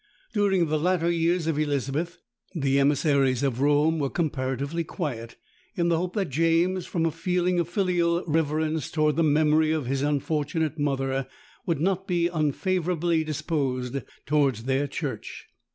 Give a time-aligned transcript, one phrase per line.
[0.33, 2.17] During the latter years of Elizabeth,
[2.55, 5.35] the emissaries of Rome were comparatively quiet,
[5.75, 9.85] in the hope that James, from a feeling of filial reverence towards the memory of
[9.85, 11.27] his unfortunate mother,
[11.67, 15.45] would not be unfavourably disposed towards their church.